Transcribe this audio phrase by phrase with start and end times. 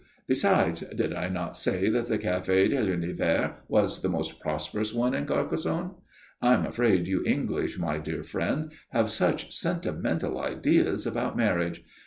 [0.27, 5.13] Besides, did I not say that the Café de l'Univers was the most prosperous one
[5.13, 5.91] in Carcassonne?
[6.41, 11.83] I'm afraid you English, my dear friend, have such sentimental ideas about marriage.